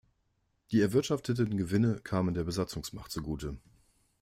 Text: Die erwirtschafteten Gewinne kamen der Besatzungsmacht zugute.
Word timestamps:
Die 0.71 0.81
erwirtschafteten 0.81 1.57
Gewinne 1.57 1.99
kamen 1.99 2.33
der 2.33 2.43
Besatzungsmacht 2.43 3.11
zugute. 3.11 3.59